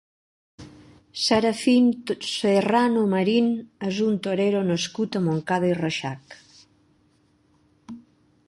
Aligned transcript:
Serafín 1.25 1.85
Serrano 2.31 3.03
Marín 3.13 3.51
és 3.91 4.01
un 4.07 4.15
torero 4.29 4.65
nascut 4.71 5.19
a 5.21 5.25
Montcada 5.27 5.73
i 5.75 5.79
Reixac. 5.83 6.39